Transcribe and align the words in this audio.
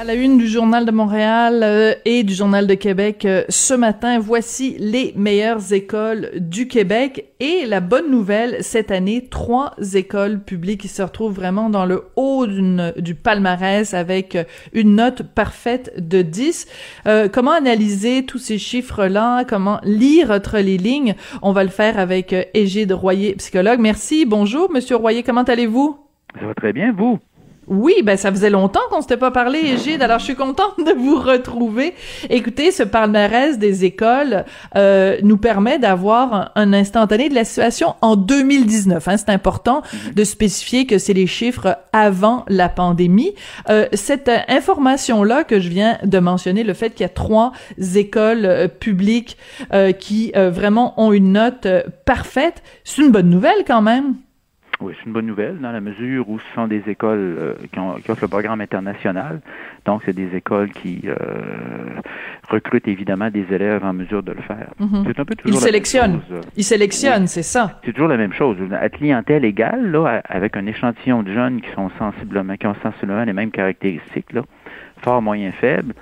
À 0.00 0.04
la 0.04 0.14
une 0.14 0.38
du 0.38 0.48
Journal 0.48 0.86
de 0.86 0.92
Montréal 0.92 1.60
euh, 1.62 1.92
et 2.06 2.22
du 2.22 2.32
Journal 2.32 2.66
de 2.66 2.72
Québec 2.72 3.26
euh, 3.26 3.44
ce 3.50 3.74
matin, 3.74 4.18
voici 4.18 4.74
les 4.78 5.12
meilleures 5.14 5.74
écoles 5.74 6.30
du 6.36 6.68
Québec 6.68 7.26
et 7.38 7.66
la 7.66 7.80
bonne 7.80 8.10
nouvelle 8.10 8.64
cette 8.64 8.90
année, 8.90 9.26
trois 9.28 9.74
écoles 9.92 10.40
publiques 10.40 10.80
qui 10.80 10.88
se 10.88 11.02
retrouvent 11.02 11.34
vraiment 11.34 11.68
dans 11.68 11.84
le 11.84 12.04
haut 12.16 12.46
du 12.46 13.14
palmarès 13.14 13.92
avec 13.92 14.36
euh, 14.36 14.44
une 14.72 14.94
note 14.94 15.22
parfaite 15.22 15.92
de 15.98 16.22
10. 16.22 16.66
comment 17.30 17.52
analyser 17.52 18.24
tous 18.24 18.38
ces 18.38 18.56
chiffres-là? 18.56 19.44
Comment 19.44 19.80
lire 19.84 20.30
entre 20.30 20.60
les 20.60 20.78
lignes? 20.78 21.14
On 21.42 21.52
va 21.52 21.62
le 21.62 21.68
faire 21.68 21.98
avec 21.98 22.34
Égide 22.54 22.92
Royer, 22.92 23.34
psychologue. 23.34 23.80
Merci. 23.80 24.24
Bonjour, 24.24 24.70
Monsieur 24.72 24.96
Royer. 24.96 25.22
Comment 25.22 25.42
allez-vous? 25.42 25.98
Ça 26.40 26.46
va 26.46 26.54
très 26.54 26.72
bien, 26.72 26.90
vous? 26.90 27.18
Oui, 27.66 27.94
ben 28.02 28.16
ça 28.16 28.30
faisait 28.30 28.50
longtemps 28.50 28.80
qu'on 28.90 29.00
s'était 29.00 29.16
pas 29.16 29.30
parlé, 29.30 29.60
Égide. 29.60 30.02
Alors 30.02 30.18
je 30.18 30.24
suis 30.24 30.34
contente 30.34 30.78
de 30.78 30.92
vous 30.92 31.16
retrouver. 31.16 31.94
Écoutez, 32.28 32.72
ce 32.72 32.82
palmarès 32.82 33.58
des 33.58 33.84
écoles 33.84 34.44
euh, 34.76 35.18
nous 35.22 35.36
permet 35.36 35.78
d'avoir 35.78 36.50
un, 36.56 36.72
instantané 36.72 37.28
de 37.28 37.34
la 37.34 37.44
situation 37.44 37.94
en 38.00 38.16
2019. 38.16 39.06
Hein. 39.06 39.16
C'est 39.16 39.30
important 39.30 39.82
de 40.14 40.24
spécifier 40.24 40.86
que 40.86 40.98
c'est 40.98 41.12
les 41.12 41.26
chiffres 41.26 41.78
avant 41.92 42.44
la 42.48 42.68
pandémie. 42.68 43.34
Euh, 43.68 43.86
cette 43.92 44.30
information-là 44.48 45.44
que 45.44 45.60
je 45.60 45.68
viens 45.68 45.98
de 46.02 46.18
mentionner, 46.18 46.64
le 46.64 46.74
fait 46.74 46.90
qu'il 46.90 47.02
y 47.02 47.06
a 47.06 47.08
trois 47.08 47.52
écoles 47.94 48.44
euh, 48.44 48.68
publiques 48.68 49.36
euh, 49.72 49.92
qui 49.92 50.32
euh, 50.36 50.50
vraiment 50.50 50.94
ont 51.00 51.12
une 51.12 51.32
note 51.32 51.66
parfaite, 52.04 52.62
c'est 52.84 53.02
une 53.02 53.10
bonne 53.10 53.30
nouvelle 53.30 53.64
quand 53.66 53.82
même. 53.82 54.16
Oui, 54.80 54.94
c'est 54.98 55.06
une 55.06 55.12
bonne 55.12 55.26
nouvelle 55.26 55.58
dans 55.58 55.72
la 55.72 55.80
mesure 55.80 56.28
où 56.28 56.38
ce 56.38 56.54
sont 56.54 56.66
des 56.66 56.82
écoles 56.88 57.36
euh, 57.38 57.54
qui, 57.70 57.78
ont, 57.78 57.94
qui, 57.96 58.10
offrent 58.10 58.22
le 58.22 58.28
programme 58.28 58.60
international. 58.62 59.40
Donc, 59.84 60.02
c'est 60.06 60.14
des 60.14 60.34
écoles 60.34 60.70
qui 60.70 61.02
euh, 61.04 61.14
recrutent 62.48 62.88
évidemment 62.88 63.30
des 63.30 63.44
élèves 63.52 63.84
en 63.84 63.92
mesure 63.92 64.22
de 64.22 64.32
le 64.32 64.40
faire. 64.40 64.70
Mhm. 64.78 65.04
C'est 65.06 65.20
un 65.20 65.24
peu 65.24 65.34
toujours 65.34 65.58
Ils 65.58 65.62
sélectionnent. 65.62 66.20
Ils 66.56 66.64
sélectionnent, 66.64 67.26
c'est 67.26 67.42
ça. 67.42 67.78
C'est 67.84 67.92
toujours 67.92 68.08
la 68.08 68.16
même 68.16 68.32
chose. 68.32 68.56
À 68.72 68.88
clientèle 68.88 69.44
égale, 69.44 69.90
là, 69.90 70.22
avec 70.26 70.56
un 70.56 70.64
échantillon 70.66 71.22
de 71.22 71.32
jeunes 71.32 71.60
qui 71.60 71.70
sont 71.72 71.90
sensiblement, 71.98 72.56
qui 72.56 72.66
ont 72.66 72.76
sensiblement 72.82 73.24
les 73.24 73.34
mêmes 73.34 73.50
caractéristiques, 73.50 74.32
là, 74.32 74.42
fort, 75.02 75.20
moyen, 75.20 75.52
faible 75.52 75.94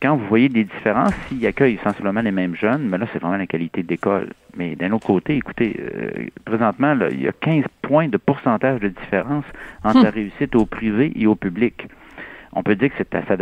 quand 0.00 0.16
vous 0.16 0.26
voyez 0.26 0.48
des 0.48 0.64
différences, 0.64 1.14
s'ils 1.28 1.46
accueillent 1.46 1.78
sensiblement 1.82 2.20
les 2.20 2.30
mêmes 2.30 2.54
jeunes, 2.54 2.88
mais 2.88 2.98
là, 2.98 3.06
c'est 3.12 3.18
vraiment 3.18 3.38
la 3.38 3.46
qualité 3.46 3.82
d'école. 3.82 4.28
Mais 4.56 4.76
d'un 4.76 4.92
autre 4.92 5.06
côté, 5.06 5.36
écoutez, 5.36 5.76
euh, 5.80 6.26
présentement, 6.44 6.94
là, 6.94 7.08
il 7.10 7.22
y 7.22 7.28
a 7.28 7.32
15 7.32 7.64
points 7.82 8.08
de 8.08 8.16
pourcentage 8.16 8.80
de 8.80 8.88
différence 8.88 9.44
entre 9.84 10.02
la 10.02 10.08
hum. 10.08 10.14
réussite 10.14 10.54
au 10.54 10.66
privé 10.66 11.12
et 11.16 11.26
au 11.26 11.34
public 11.34 11.88
on 12.56 12.62
peut 12.62 12.74
dire 12.74 12.90
que 12.90 13.04
ça 13.28 13.36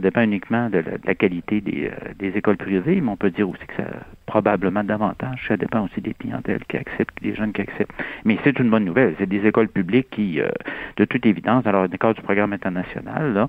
dépend, 0.00 0.22
uniquement 0.22 0.70
de 0.70 0.82
la, 1.04 1.14
qualité 1.14 1.62
euh, 1.66 1.90
des, 2.18 2.36
écoles 2.36 2.56
privées, 2.56 2.98
mais 3.02 3.10
on 3.10 3.16
peut 3.16 3.30
dire 3.30 3.48
aussi 3.48 3.64
que 3.66 3.76
ça 3.76 3.84
probablement 4.24 4.82
davantage. 4.82 5.44
Ça 5.46 5.58
dépend 5.58 5.84
aussi 5.84 6.00
des 6.00 6.14
clientèles 6.14 6.64
qui 6.66 6.78
acceptent, 6.78 7.22
des 7.22 7.34
jeunes 7.34 7.52
qui 7.52 7.60
acceptent. 7.60 7.92
Mais 8.24 8.38
c'est 8.44 8.58
une 8.58 8.70
bonne 8.70 8.86
nouvelle. 8.86 9.14
C'est 9.18 9.28
des 9.28 9.46
écoles 9.46 9.68
publiques 9.68 10.08
qui, 10.10 10.40
euh, 10.40 10.48
de 10.96 11.04
toute 11.04 11.26
évidence, 11.26 11.62
dans 11.64 11.82
le 11.82 11.88
cadre 11.88 12.14
du 12.14 12.22
programme 12.22 12.54
international, 12.54 13.46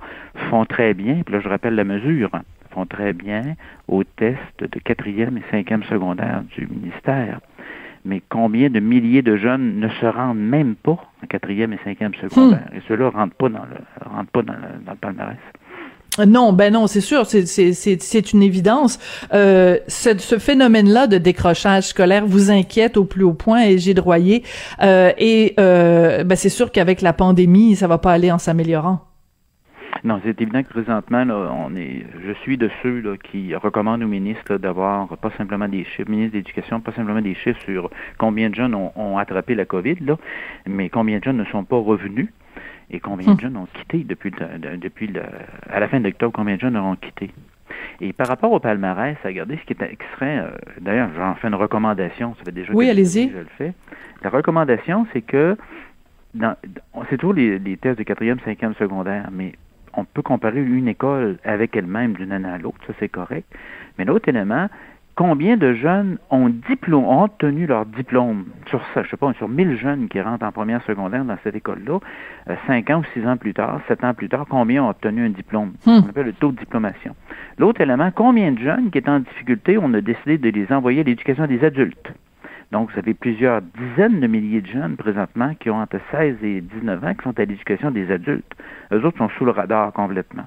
font 0.50 0.66
très 0.66 0.94
bien. 0.94 1.22
Puis 1.26 1.34
là, 1.34 1.40
je 1.40 1.48
rappelle 1.48 1.76
la 1.76 1.86
mesure 1.86 2.30
font 2.72 2.86
très 2.86 3.14
bien 3.14 3.56
aux 3.88 4.04
tests 4.04 4.60
de 4.60 4.80
quatrième 4.80 5.38
et 5.38 5.44
cinquième 5.50 5.84
secondaire 5.84 6.44
du 6.56 6.68
ministère 6.68 7.40
mais 8.06 8.22
combien 8.30 8.70
de 8.70 8.80
milliers 8.80 9.22
de 9.22 9.36
jeunes 9.38 9.80
ne 9.80 9.90
se 9.90 10.06
rendent 10.06 10.40
même 10.40 10.76
pas 10.76 10.98
en 11.24 11.28
quatrième 11.28 11.74
et 11.74 11.80
cinquième 11.84 12.14
secondaire? 12.16 12.68
Hmm. 12.72 12.78
Et 12.78 12.82
ceux-là 12.88 13.06
ne 13.06 13.12
rentrent 13.12 13.36
pas 13.36 13.50
dans 13.50 13.60
le, 13.60 14.10
rentrent 14.10 14.32
pas 14.32 14.42
dans 14.42 14.54
le, 14.54 14.86
dans 14.86 14.92
le 14.92 14.98
palmarès. 14.98 15.38
Non, 16.28 16.54
ben 16.54 16.74
non, 16.74 16.88
c'est 16.88 17.02
sûr, 17.02 17.26
c'est 17.26 18.34
une 18.34 18.44
évidence. 18.44 19.00
Euh, 19.34 19.78
ce, 19.88 20.18
ce 20.18 20.38
phénomène-là 20.38 21.08
de 21.08 21.18
décrochage 21.18 21.84
scolaire 21.84 22.26
vous 22.26 22.52
inquiète 22.52 22.98
au 22.98 23.06
plus 23.06 23.24
haut 23.24 23.34
point, 23.34 23.62
et 23.62 23.78
j'ai 23.78 23.94
droyé. 23.94 24.44
Euh, 24.82 25.12
et 25.18 25.54
euh, 25.60 26.24
ben 26.24 26.36
c'est 26.36 26.50
sûr 26.50 26.72
qu'avec 26.72 27.02
la 27.02 27.14
pandémie, 27.14 27.76
ça 27.76 27.88
va 27.88 28.00
pas 28.00 28.12
aller 28.12 28.32
en 28.32 28.38
s'améliorant. 28.38 29.09
Non, 30.04 30.22
c'est 30.24 30.42
évident 30.42 30.64
que 30.64 30.70
présentement, 30.70 31.26
là, 31.26 31.52
on 31.54 31.76
est, 31.76 32.06
je 32.26 32.32
suis 32.42 32.58
de 32.58 32.70
ceux 32.82 33.02
là, 33.02 33.18
qui 33.18 33.54
recommandent 33.56 34.04
aux 34.04 34.08
ministres 34.08 34.58
d'avoir 34.58 35.08
pas 35.18 35.32
simplement 35.38 35.68
des 35.68 35.84
chiffres, 35.84 36.10
ministre 36.10 36.34
d'éducation, 36.34 36.80
pas 36.80 36.94
simplement 36.94 37.22
des 37.22 37.36
chiffres 37.36 37.62
sur 37.62 37.90
combien 38.18 38.50
de 38.50 38.56
jeunes 38.56 38.76
ont, 38.76 39.18
attrapé 39.18 39.56
la 39.56 39.66
COVID, 39.66 39.98
là, 40.02 40.18
mais 40.66 40.90
combien 40.90 41.20
de 41.20 41.24
jeunes 41.24 41.38
ne 41.38 41.46
sont 41.46 41.66
pas 41.66 41.78
revenus 41.78 42.30
et 42.92 43.00
combien 43.00 43.28
de 43.28 43.32
hum. 43.32 43.40
jeunes 43.40 43.58
ont 43.58 43.68
quitté 43.74 44.04
depuis, 44.04 44.32
depuis 44.78 45.08
le, 45.08 45.22
à 45.70 45.80
la 45.80 45.88
fin 45.88 46.00
d'octobre, 46.00 46.32
combien 46.34 46.56
de 46.56 46.62
jeunes 46.62 46.78
auront 46.78 46.96
quitté. 46.96 47.32
Et 48.02 48.14
par 48.14 48.28
rapport 48.28 48.52
au 48.52 48.60
palmarès, 48.60 49.18
regardez 49.24 49.58
ce 49.58 49.66
qui, 49.66 49.74
est, 49.74 49.90
qui 49.90 50.06
serait, 50.16 50.40
euh, 50.40 50.52
d'ailleurs, 50.80 51.10
j'en 51.18 51.36
fais 51.36 51.50
une 51.50 51.56
recommandation, 51.56 52.36
ça 52.38 52.46
fait 52.46 52.52
déjà 52.52 52.72
oui, 52.74 52.90
allez-y. 52.90 53.30
je 53.30 53.40
le 53.40 53.48
fais. 53.58 53.74
La 54.24 54.30
recommandation, 54.30 55.06
c'est 55.12 55.22
que 55.22 55.58
c'est 57.10 57.18
toujours 57.18 57.34
les, 57.34 57.60
les 57.60 57.78
tests 57.78 57.98
de 57.98 58.04
quatrième, 58.04 58.40
cinquième 58.46 58.74
secondaire, 58.76 59.30
mais 59.32 59.54
on 59.94 60.06
peut 60.06 60.22
comparer 60.22 60.62
une 60.62 60.88
école 60.88 61.38
avec 61.44 61.76
elle-même 61.76 62.14
d'une 62.14 62.32
année 62.32 62.50
à 62.50 62.58
l'autre, 62.58 62.80
ça 62.88 62.94
c'est 63.00 63.10
correct. 63.10 63.48
Mais 63.98 64.06
l'autre 64.06 64.30
élément, 64.30 64.68
combien 65.20 65.58
de 65.58 65.74
jeunes 65.74 66.18
ont, 66.30 66.48
diplôme, 66.48 67.04
ont 67.04 67.24
obtenu 67.24 67.66
leur 67.66 67.86
diplôme 67.86 68.46
sur 68.68 68.82
ça, 68.94 69.04
je 69.04 69.10
sais 69.10 69.18
pas, 69.18 69.34
sur 69.34 69.50
1000 69.50 69.78
jeunes 69.78 70.08
qui 70.08 70.22
rentrent 70.22 70.46
en 70.46 70.52
première 70.54 70.82
secondaire 70.84 71.26
dans 71.26 71.36
cette 71.44 71.56
école-là, 71.56 72.00
euh, 72.50 72.56
cinq 72.68 72.90
ans 72.90 73.02
ou 73.02 73.04
six 73.14 73.28
ans 73.28 73.36
plus 73.36 73.54
tard, 73.54 73.82
sept 73.90 74.02
ans 74.06 74.14
plus 74.14 74.30
tard, 74.30 74.46
combien 74.50 74.84
ont 74.84 74.90
obtenu 74.90 75.26
un 75.26 75.30
diplôme? 75.30 75.74
Hmm. 75.86 76.04
On 76.06 76.10
appelle 76.10 76.28
le 76.28 76.34
taux 76.34 76.54
de 76.54 76.58
diplomation. 76.58 77.16
L'autre 77.58 77.82
élément, 77.82 78.12
combien 78.16 78.54
de 78.54 78.60
jeunes 78.60 78.92
qui 78.92 78.98
étaient 78.98 79.10
en 79.10 79.20
difficulté, 79.20 79.78
on 79.78 79.94
a 79.94 80.00
décidé 80.00 80.38
de 80.38 80.50
les 80.50 80.72
envoyer 80.72 81.02
à 81.02 81.04
l'éducation 81.04 81.48
des 81.48 81.66
adultes? 81.66 82.14
Donc, 82.72 82.92
vous 82.92 83.00
avez 83.00 83.14
plusieurs 83.14 83.62
dizaines 83.62 84.20
de 84.20 84.28
milliers 84.28 84.62
de 84.62 84.68
jeunes 84.68 84.96
présentement 84.96 85.54
qui 85.60 85.70
ont 85.70 85.82
entre 85.82 85.98
16 86.12 86.36
et 86.44 86.62
19 86.62 87.04
ans 87.04 87.14
qui 87.16 87.24
sont 87.24 87.38
à 87.38 87.42
l'éducation 87.42 87.90
des 87.90 88.12
adultes. 88.12 88.52
Eux 88.92 89.04
autres 89.04 89.18
sont 89.18 89.30
sous 89.38 89.46
le 89.46 89.52
radar 89.52 89.92
complètement. 89.94 90.46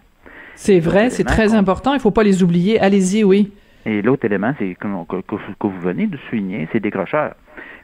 C'est 0.54 0.80
vrai, 0.80 1.10
c'est 1.10 1.24
très 1.24 1.54
important. 1.54 1.92
Il 1.92 1.96
ne 1.96 2.00
faut 2.00 2.10
pas 2.10 2.22
les 2.22 2.42
oublier. 2.42 2.78
Allez-y, 2.78 3.24
oui. 3.24 3.52
Et 3.86 4.02
l'autre 4.02 4.24
élément, 4.24 4.54
c'est 4.58 4.74
que, 4.74 4.86
vous 4.86 5.80
venez 5.80 6.06
de 6.06 6.16
souligner, 6.28 6.68
c'est 6.72 6.80
décrocheurs. 6.80 7.34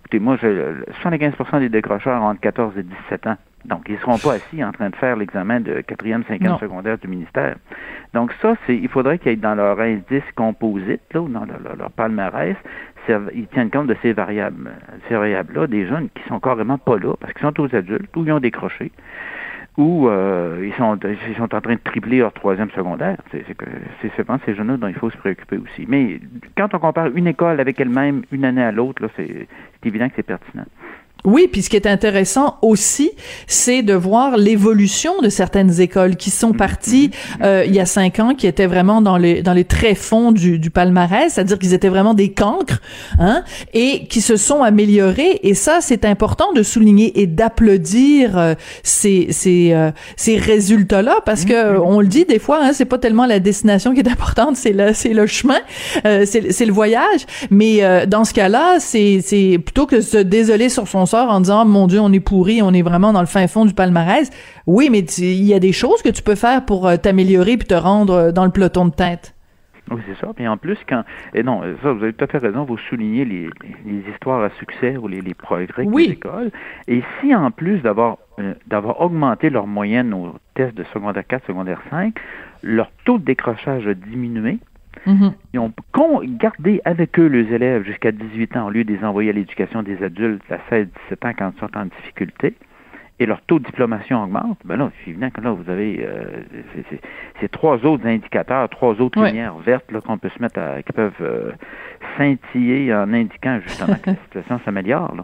Écoutez, 0.00 0.20
moi, 0.20 0.36
je, 0.40 0.82
75% 1.02 1.60
des 1.60 1.68
décrocheurs 1.68 2.22
ont 2.22 2.28
entre 2.28 2.40
14 2.40 2.78
et 2.78 2.82
17 2.82 3.26
ans. 3.26 3.36
Donc, 3.64 3.86
ils 3.88 3.94
ne 3.94 3.98
seront 3.98 4.18
pas 4.18 4.34
assis 4.34 4.62
en 4.62 4.70
train 4.70 4.88
de 4.88 4.96
faire 4.96 5.16
l'examen 5.16 5.60
de 5.60 5.80
quatrième, 5.80 6.22
cinquième 6.24 6.56
secondaire 6.58 6.96
du 6.98 7.08
ministère. 7.08 7.56
Donc, 8.14 8.32
ça, 8.40 8.54
c'est, 8.66 8.76
il 8.76 8.88
faudrait 8.88 9.18
qu'ils 9.18 9.32
aient 9.32 9.36
dans 9.36 9.56
leur 9.56 9.80
indice 9.80 10.22
composite, 10.36 11.02
là, 11.12 11.20
ou 11.20 11.28
dans 11.28 11.44
leur, 11.44 11.76
leur 11.76 11.90
palmarès, 11.90 12.56
ils 13.34 13.46
tiennent 13.48 13.70
compte 13.70 13.86
de 13.86 13.96
ces 14.02 14.12
variables, 14.12 14.70
ces 15.08 15.14
variables-là, 15.14 15.66
des 15.66 15.86
jeunes 15.86 16.08
qui 16.14 16.22
sont 16.28 16.40
carrément 16.40 16.78
pas 16.78 16.98
là 16.98 17.14
parce 17.18 17.32
qu'ils 17.32 17.42
sont 17.42 17.60
aux 17.60 17.74
adultes 17.74 18.14
ou 18.16 18.24
ils 18.24 18.32
ont 18.32 18.40
décroché 18.40 18.92
ou 19.78 20.08
euh, 20.08 20.60
ils, 20.66 20.74
sont, 20.74 20.98
ils 21.04 21.36
sont 21.36 21.54
en 21.54 21.60
train 21.60 21.74
de 21.74 21.80
tripler 21.82 22.18
leur 22.18 22.32
troisième 22.32 22.68
secondaire. 22.72 23.16
C'est 23.30 23.44
c'est 24.02 24.26
ces 24.44 24.54
jeunes-là 24.54 24.76
dont 24.76 24.88
il 24.88 24.94
faut 24.94 25.08
se 25.08 25.16
préoccuper 25.16 25.56
aussi. 25.56 25.86
Mais 25.88 26.20
quand 26.56 26.74
on 26.74 26.80
compare 26.80 27.06
une 27.14 27.28
école 27.28 27.60
avec 27.60 27.80
elle-même, 27.80 28.22
une 28.32 28.44
année 28.44 28.62
à 28.62 28.72
l'autre, 28.72 29.08
c'est 29.16 29.46
évident 29.84 30.08
que 30.08 30.14
c'est 30.16 30.24
pertinent. 30.24 30.66
Oui, 31.24 31.48
puis 31.50 31.62
ce 31.62 31.68
qui 31.68 31.74
est 31.74 31.88
intéressant 31.88 32.58
aussi, 32.62 33.10
c'est 33.48 33.82
de 33.82 33.92
voir 33.92 34.36
l'évolution 34.36 35.20
de 35.20 35.28
certaines 35.28 35.80
écoles 35.80 36.14
qui 36.14 36.30
sont 36.30 36.52
parties 36.52 37.10
euh, 37.42 37.64
il 37.66 37.74
y 37.74 37.80
a 37.80 37.86
cinq 37.86 38.20
ans, 38.20 38.34
qui 38.36 38.46
étaient 38.46 38.68
vraiment 38.68 39.02
dans 39.02 39.16
les 39.16 39.42
dans 39.42 39.52
les 39.52 39.64
tréfonds 39.64 40.30
du, 40.30 40.60
du 40.60 40.70
palmarès, 40.70 41.32
c'est-à-dire 41.32 41.58
qu'ils 41.58 41.74
étaient 41.74 41.88
vraiment 41.88 42.14
des 42.14 42.30
cancres, 42.30 42.80
hein, 43.18 43.42
et 43.74 44.06
qui 44.06 44.20
se 44.20 44.36
sont 44.36 44.62
améliorés. 44.62 45.40
Et 45.42 45.54
ça, 45.54 45.78
c'est 45.80 46.04
important 46.04 46.52
de 46.52 46.62
souligner 46.62 47.20
et 47.20 47.26
d'applaudir 47.26 48.38
euh, 48.38 48.54
ces 48.84 49.26
ces 49.32 49.72
euh, 49.72 49.90
ces 50.16 50.36
résultats-là, 50.36 51.16
parce 51.26 51.44
que 51.44 51.80
on 51.80 52.00
le 52.00 52.06
dit 52.06 52.26
des 52.26 52.38
fois, 52.38 52.60
hein, 52.62 52.70
c'est 52.72 52.84
pas 52.84 52.98
tellement 52.98 53.26
la 53.26 53.40
destination 53.40 53.92
qui 53.92 54.00
est 54.00 54.08
importante, 54.08 54.56
c'est 54.56 54.72
le 54.72 54.94
c'est 54.94 55.14
le 55.14 55.26
chemin, 55.26 55.58
c'est 56.04 56.52
c'est 56.52 56.64
le 56.64 56.72
voyage. 56.72 57.26
Mais 57.50 58.06
dans 58.06 58.24
ce 58.24 58.32
cas-là, 58.34 58.76
c'est 58.78 59.20
c'est 59.20 59.58
plutôt 59.58 59.86
que 59.86 59.96
de 59.96 60.00
se 60.00 60.18
désoler 60.18 60.68
sur 60.68 60.86
son 60.86 61.07
sort 61.08 61.30
en 61.30 61.40
disant 61.40 61.64
mon 61.64 61.86
Dieu, 61.88 62.00
on 62.00 62.12
est 62.12 62.20
pourri, 62.20 62.62
on 62.62 62.72
est 62.72 62.82
vraiment 62.82 63.12
dans 63.12 63.20
le 63.20 63.26
fin 63.26 63.46
fond 63.48 63.64
du 63.64 63.74
palmarès. 63.74 64.30
Oui, 64.66 64.88
mais 64.90 65.00
il 65.00 65.44
y 65.44 65.54
a 65.54 65.58
des 65.58 65.72
choses 65.72 66.02
que 66.02 66.10
tu 66.10 66.22
peux 66.22 66.36
faire 66.36 66.64
pour 66.64 66.86
euh, 66.86 66.96
t'améliorer 66.96 67.56
puis 67.56 67.66
te 67.66 67.74
rendre 67.74 68.14
euh, 68.14 68.32
dans 68.32 68.44
le 68.44 68.50
peloton 68.52 68.86
de 68.86 68.94
tête. 68.94 69.34
Oui, 69.90 70.00
c'est 70.06 70.24
ça. 70.24 70.32
Puis 70.34 70.46
en 70.46 70.56
plus, 70.56 70.78
quand. 70.88 71.02
Et 71.34 71.42
non, 71.42 71.62
ça, 71.82 71.92
vous 71.92 72.02
avez 72.02 72.12
tout 72.12 72.24
à 72.24 72.28
fait 72.28 72.38
raison, 72.38 72.64
vous 72.64 72.78
soulignez 72.90 73.24
les, 73.24 73.48
histoires 74.12 74.42
à 74.42 74.50
succès 74.58 74.96
ou 74.96 75.08
les, 75.08 75.22
progrès 75.34 75.86
des 75.86 76.02
écoles. 76.02 76.50
Et 76.86 77.02
si 77.20 77.34
en 77.34 77.50
plus 77.50 77.78
d'avoir 77.80 78.18
euh, 78.38 78.54
d'avoir 78.66 79.00
augmenté 79.00 79.50
leur 79.50 79.66
moyenne 79.66 80.12
aux 80.14 80.34
tests 80.54 80.76
de 80.76 80.84
secondaire 80.92 81.26
4, 81.26 81.46
secondaire 81.46 81.80
5, 81.90 82.14
leur 82.62 82.90
taux 83.04 83.18
de 83.18 83.24
décrochage 83.24 83.86
a 83.86 83.94
diminué, 83.94 84.58
Mm-hmm. 85.06 85.32
Ils 85.54 85.60
ont 85.60 85.72
gardé 86.38 86.80
avec 86.84 87.18
eux 87.18 87.26
les 87.26 87.52
élèves 87.52 87.84
jusqu'à 87.84 88.12
18 88.12 88.56
ans 88.56 88.66
au 88.66 88.70
lieu 88.70 88.84
de 88.84 88.92
les 88.92 89.04
envoyer 89.04 89.30
à 89.30 89.32
l'éducation 89.32 89.82
des 89.82 90.02
adultes 90.02 90.42
à 90.50 90.58
16-17 90.74 90.86
ans 91.26 91.32
quand 91.38 91.52
ils 91.56 91.60
sont 91.60 91.76
en 91.76 91.84
difficulté. 91.86 92.54
Et 93.20 93.26
leur 93.26 93.40
taux 93.42 93.58
de 93.58 93.64
diplomation 93.64 94.22
augmente. 94.22 94.60
Ben 94.64 94.76
là, 94.76 94.92
c'est 95.02 95.10
évident 95.10 95.30
que 95.30 95.40
là, 95.40 95.50
vous 95.50 95.68
avez 95.68 96.06
euh, 96.06 96.42
ces 97.40 97.48
trois 97.48 97.84
autres 97.84 98.06
indicateurs, 98.06 98.68
trois 98.68 99.00
autres 99.00 99.20
lumières 99.20 99.56
vertes 99.58 99.90
qu'on 100.06 100.18
peut 100.18 100.28
se 100.28 100.40
mettre 100.40 100.60
à, 100.60 100.82
qui 100.82 100.92
peuvent 100.92 101.12
euh, 101.20 101.50
scintiller 102.16 102.94
en 102.94 103.12
indiquant 103.12 103.58
justement 103.66 103.96
que 103.96 104.10
la 104.10 104.16
situation 104.24 104.60
s'améliore. 104.64 105.16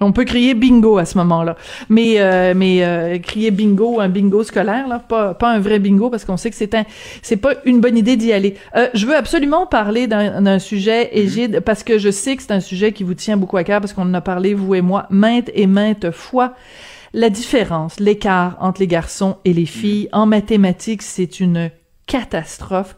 On 0.00 0.12
peut 0.12 0.24
crier 0.24 0.52
bingo 0.54 0.98
à 0.98 1.06
ce 1.06 1.16
moment-là, 1.18 1.56
mais 1.88 2.16
euh, 2.18 2.52
mais 2.54 2.84
euh, 2.84 3.18
crier 3.18 3.50
bingo, 3.50 3.98
un 3.98 4.10
bingo 4.10 4.42
scolaire 4.42 4.88
là, 4.88 4.98
pas 4.98 5.32
pas 5.32 5.50
un 5.50 5.58
vrai 5.58 5.78
bingo 5.78 6.10
parce 6.10 6.26
qu'on 6.26 6.36
sait 6.36 6.50
que 6.50 6.56
c'est 6.56 6.74
un 6.74 6.84
c'est 7.22 7.38
pas 7.38 7.54
une 7.64 7.80
bonne 7.80 7.96
idée 7.96 8.16
d'y 8.16 8.32
aller. 8.32 8.56
Euh, 8.76 8.88
je 8.92 9.06
veux 9.06 9.16
absolument 9.16 9.66
parler 9.66 10.06
d'un 10.06 10.58
sujet 10.58 11.04
mm-hmm. 11.04 11.18
Égide 11.18 11.60
parce 11.60 11.82
que 11.82 11.98
je 11.98 12.10
sais 12.10 12.36
que 12.36 12.42
c'est 12.42 12.52
un 12.52 12.60
sujet 12.60 12.92
qui 12.92 13.04
vous 13.04 13.14
tient 13.14 13.38
beaucoup 13.38 13.56
à 13.56 13.64
cœur 13.64 13.80
parce 13.80 13.94
qu'on 13.94 14.02
en 14.02 14.14
a 14.14 14.20
parlé 14.20 14.52
vous 14.52 14.74
et 14.74 14.82
moi 14.82 15.06
maintes 15.08 15.50
et 15.54 15.66
maintes 15.66 16.10
fois. 16.10 16.54
La 17.14 17.30
différence, 17.30 17.98
l'écart 17.98 18.58
entre 18.60 18.80
les 18.80 18.86
garçons 18.86 19.36
et 19.46 19.54
les 19.54 19.64
filles 19.64 20.10
en 20.12 20.26
mathématiques, 20.26 21.00
c'est 21.00 21.40
une 21.40 21.70
catastrophe. 22.06 22.96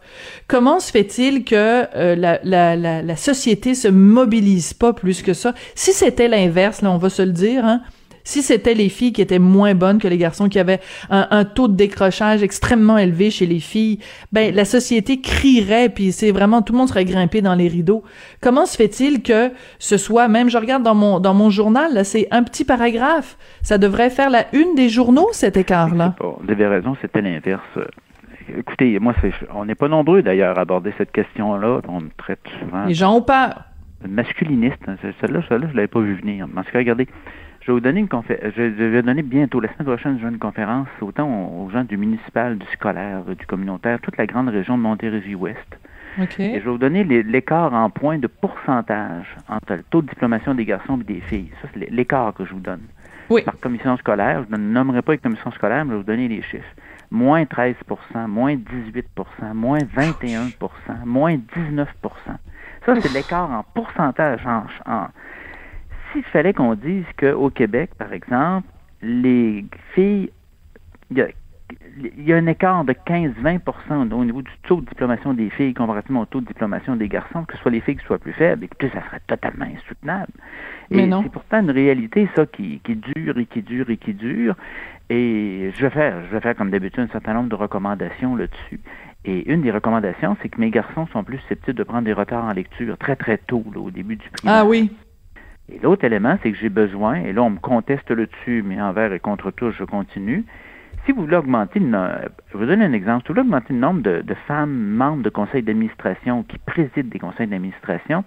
Comment 0.49 0.81
se 0.81 0.90
fait-il 0.90 1.44
que 1.44 1.87
euh, 1.96 2.14
la, 2.14 2.40
la, 2.44 2.76
la, 2.76 3.16
société 3.16 3.75
se 3.75 3.88
mobilise 3.88 4.75
pas 4.75 4.93
plus 4.93 5.22
que 5.22 5.32
ça? 5.32 5.55
Si 5.75 5.93
c'était 5.93 6.28
l'inverse, 6.28 6.82
là, 6.82 6.90
on 6.90 6.99
va 6.99 7.08
se 7.08 7.22
le 7.22 7.32
dire, 7.32 7.64
hein, 7.64 7.81
si 8.28 8.43
c'était 8.43 8.75
les 8.75 8.90
filles 8.90 9.14
qui 9.14 9.22
étaient 9.22 9.38
moins 9.38 9.75
bonnes 9.75 9.99
que 9.99 10.06
les 10.06 10.19
garçons, 10.19 10.50
qui 10.50 10.58
avaient 10.58 10.81
un, 11.08 11.26
un, 11.31 11.46
taux 11.46 11.66
de 11.66 11.75
décrochage 11.75 12.43
extrêmement 12.43 12.99
élevé 12.99 13.31
chez 13.31 13.46
les 13.46 13.58
filles, 13.58 14.00
ben 14.32 14.55
la 14.55 14.66
société 14.66 15.22
crierait, 15.22 15.88
puis 15.88 16.12
c'est 16.12 16.31
vraiment 16.31 16.60
tout 16.60 16.75
le 16.75 16.78
monde 16.78 16.88
serait 16.88 17.06
grimpé 17.06 17.40
dans 17.40 17.55
les 17.55 17.69
rideaux. 17.69 18.02
Comment 18.43 18.66
se 18.66 18.76
fait-il 18.76 19.22
que 19.22 19.50
ce 19.78 19.96
soit 19.96 20.28
même, 20.28 20.50
je 20.50 20.58
regarde 20.58 20.82
dans 20.82 20.94
mon 20.94 21.20
dans 21.20 21.32
mon 21.32 21.49
journal, 21.49 21.94
là, 21.94 22.05
c'est 22.05 22.28
un 22.31 22.43
petit 22.43 22.66
paragraphe, 22.66 23.38
ça 23.62 23.78
devrait 23.78 24.10
faire 24.10 24.28
la 24.28 24.44
une 24.52 24.75
des 24.75 24.90
journaux 24.90 25.28
cet 25.32 25.56
écart-là. 25.56 26.14
Vous 26.20 26.50
avez 26.50 26.66
raison, 26.66 26.96
c'était 27.00 27.22
l'inverse 27.22 27.62
écoutez, 28.56 28.98
moi, 28.98 29.14
on 29.54 29.64
n'est 29.64 29.74
pas 29.74 29.88
nombreux 29.88 30.22
d'ailleurs 30.22 30.58
à 30.58 30.62
aborder 30.62 30.92
cette 30.96 31.12
question-là. 31.12 31.80
On 31.88 32.00
traite 32.16 32.40
souvent. 32.60 32.84
Les 32.86 32.94
gens 32.94 33.16
ont 33.16 33.22
peur. 33.22 33.64
Masculiniste. 34.06 34.78
Hein, 34.86 34.96
celle-là, 35.20 35.42
celle-là, 35.48 35.66
je 35.68 35.72
ne 35.72 35.76
l'avais 35.76 35.88
pas 35.88 36.00
vu 36.00 36.14
venir. 36.14 36.46
En 36.56 36.62
tout 36.62 36.70
cas, 36.70 36.78
regardez, 36.78 37.08
je 37.60 37.66
vais 37.66 37.72
vous 37.72 37.80
donner 37.80 38.00
une 38.00 38.08
conférence. 38.08 38.52
Je 38.56 38.62
vais 38.62 39.02
donner 39.02 39.22
bientôt, 39.22 39.60
la 39.60 39.68
semaine 39.72 39.86
prochaine, 39.86 40.18
une 40.22 40.38
conférence 40.38 40.88
autant 41.00 41.28
aux 41.28 41.68
gens 41.70 41.84
du 41.84 41.96
municipal, 41.96 42.56
du 42.58 42.66
scolaire, 42.68 43.24
du 43.24 43.46
communautaire, 43.46 43.98
toute 44.00 44.16
la 44.16 44.26
grande 44.26 44.48
région 44.48 44.78
de 44.78 44.82
Montérégie-Ouest. 44.82 45.78
Et 46.18 46.58
je 46.58 46.64
vais 46.64 46.70
vous 46.70 46.78
donner 46.78 47.04
l'écart 47.04 47.72
en 47.74 47.90
points 47.90 48.18
de 48.18 48.26
pourcentage 48.26 49.36
entre 49.48 49.74
le 49.74 49.82
taux 49.84 50.02
de 50.02 50.08
diplomation 50.08 50.54
des 50.54 50.64
garçons 50.64 50.98
et 51.00 51.04
des 51.04 51.20
filles. 51.20 51.50
Ça, 51.62 51.68
c'est 51.72 51.90
l'écart 51.90 52.34
que 52.34 52.44
je 52.44 52.54
vous 52.54 52.60
donne. 52.60 52.82
Oui. 53.30 53.42
Par 53.42 53.58
commission 53.60 53.96
scolaire, 53.98 54.44
je 54.50 54.56
ne 54.56 54.62
nommerai 54.72 55.02
pas 55.02 55.12
les 55.12 55.18
commissions 55.18 55.52
scolaires, 55.52 55.84
mais 55.84 55.90
je 55.90 55.94
vais 55.96 56.00
vous 56.00 56.06
donner 56.06 56.28
les 56.28 56.42
chiffres 56.42 56.74
moins 57.10 57.44
13% 57.44 57.76
moins 58.26 58.56
18% 58.56 59.55
moins 59.55 59.78
21% 59.78 60.52
moins 61.05 61.37
19% 61.37 61.87
Ça, 62.87 63.00
c'est 63.00 63.12
l'écart 63.12 63.50
en 63.50 63.62
pourcentage. 63.75 64.40
En, 64.46 65.08
S'il 66.12 66.25
fallait 66.25 66.52
qu'on 66.52 66.75
dise 66.75 67.05
qu'au 67.19 67.50
Québec, 67.50 67.90
par 67.99 68.12
exemple, 68.12 68.69
les 69.02 69.64
filles, 69.94 70.31
il 71.10 71.19
y 71.19 71.22
a, 71.22 71.28
un 72.28 72.46
écart 72.46 72.84
de 72.84 72.92
15-20% 72.92 74.12
au 74.12 74.24
niveau 74.24 74.42
du 74.42 74.50
taux 74.62 74.80
de 74.80 74.86
diplomation 74.86 75.34
des 75.34 75.50
filles 75.50 75.74
comparativement 75.74 76.22
au 76.22 76.26
taux 76.26 76.40
de 76.40 76.46
diplomation 76.46 76.96
des 76.96 77.08
garçons, 77.08 77.44
que 77.44 77.54
ce 77.56 77.62
soit 77.62 77.70
les 77.70 77.80
filles 77.80 77.96
qui 77.96 78.04
soient 78.04 78.18
plus 78.18 78.32
faibles, 78.32 78.64
écoutez, 78.64 78.90
ça 78.90 79.02
serait 79.06 79.20
totalement 79.26 79.66
insoutenable. 79.66 80.32
Et 80.90 81.10
c'est 81.10 81.32
pourtant 81.32 81.60
une 81.60 81.70
réalité, 81.70 82.28
ça, 82.34 82.46
qui, 82.46 82.80
qui 82.82 82.96
dure 82.96 83.38
et 83.38 83.46
qui 83.46 83.62
dure 83.62 83.90
et 83.90 83.96
qui 83.96 84.14
dure. 84.14 84.54
Et 85.10 85.70
je 85.74 85.82
vais 85.82 85.90
faire, 85.90 86.24
je 86.26 86.34
vais 86.34 86.40
faire 86.40 86.56
comme 86.56 86.70
d'habitude 86.70 87.00
un 87.00 87.08
certain 87.08 87.34
nombre 87.34 87.48
de 87.48 87.54
recommandations 87.54 88.36
là-dessus. 88.36 88.80
Et 89.24 89.50
une 89.52 89.62
des 89.62 89.70
recommandations, 89.70 90.36
c'est 90.40 90.48
que 90.48 90.60
mes 90.60 90.70
garçons 90.70 91.06
sont 91.08 91.24
plus 91.24 91.38
susceptibles 91.38 91.76
de 91.76 91.82
prendre 91.82 92.04
des 92.04 92.12
retards 92.12 92.44
en 92.44 92.52
lecture 92.52 92.96
très 92.96 93.16
très 93.16 93.38
tôt, 93.38 93.64
au 93.74 93.90
début 93.90 94.16
du 94.16 94.28
primaire. 94.30 94.56
Ah 94.60 94.64
oui. 94.64 94.90
Et 95.70 95.78
l'autre 95.80 96.04
élément, 96.04 96.38
c'est 96.42 96.52
que 96.52 96.58
j'ai 96.58 96.70
besoin, 96.70 97.16
et 97.16 97.32
là 97.32 97.42
on 97.42 97.50
me 97.50 97.58
conteste 97.58 98.10
là-dessus, 98.10 98.62
mais 98.64 98.80
envers 98.80 99.12
et 99.12 99.18
contre 99.20 99.50
tout, 99.50 99.70
je 99.70 99.84
continue. 99.84 100.44
Si 101.08 101.12
vous 101.12 101.22
voulez 101.22 101.38
augmenter, 101.38 101.81
je 101.81 102.58
vous 102.58 102.66
donne 102.66 102.82
un 102.82 102.93
exemple, 102.93 103.22
si 103.22 103.28
vous 103.28 103.34
voulez 103.37 103.46
augmenter 103.46 103.72
le 103.72 103.78
nombre 103.78 104.02
de, 104.02 104.20
de 104.20 104.34
femmes 104.46 104.90
membres 104.90 105.22
de 105.22 105.31
conseils 105.31 105.62
d'administration 105.62 106.43
qui 106.43 106.58
président 106.58 107.08
des 107.08 107.19
conseils 107.19 107.46
d'administration, 107.46 108.25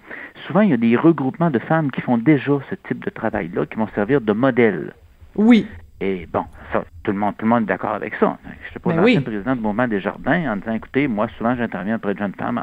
souvent 0.48 0.62
il 0.62 0.72
y 0.72 0.74
a 0.74 0.78
des 0.78 0.98
regroupements 0.98 1.52
de 1.52 1.60
femmes 1.60 1.92
qui 1.92 2.02
font 2.02 2.18
déjà 2.18 2.54
ce 2.72 2.76
type 2.88 3.06
de 3.06 3.12
travail-là, 3.12 3.68
qui 3.68 3.78
vont 3.78 3.88
servir 3.90 4.20
de 4.20 4.34
modèle. 4.34 4.96
Oui. 5.36 5.68
Et 6.00 6.28
bon, 6.34 6.44
ça, 6.74 6.84
tout 7.04 7.12
le 7.12 7.20
monde, 7.20 7.36
tout 7.38 7.46
le 7.46 7.50
monde 7.50 7.64
est 7.66 7.68
d'accord 7.68 7.94
avec 7.94 8.16
ça. 8.16 8.40
Je 8.64 8.72
suis 8.72 8.80
pas 8.80 8.94
ben 8.96 9.06
le 9.06 9.22
président 9.22 9.56
du 9.56 9.62
mouvement 9.62 9.88
des 9.88 10.00
jardins 10.00 10.52
en 10.52 10.56
disant, 10.56 10.74
écoutez, 10.74 11.08
moi, 11.08 11.28
souvent, 11.38 11.56
j'interviens 11.56 11.98
auprès 11.98 12.16
de 12.16 12.20
jeunes 12.20 12.34
femmes 12.34 12.60